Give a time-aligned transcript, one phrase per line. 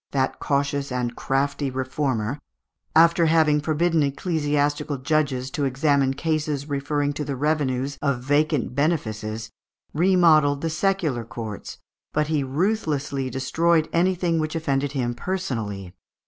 [0.09, 2.39] that cautious and crafty reformer,
[2.95, 9.51] after having forbidden ecclesiastical judges to examine cases referring to the revenues of vacant benefices,
[9.93, 11.77] remodelled the secular courts,
[12.13, 15.93] but he ruthlessly destroyed anything which offended him personally.